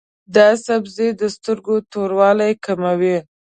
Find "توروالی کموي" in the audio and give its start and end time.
1.91-3.17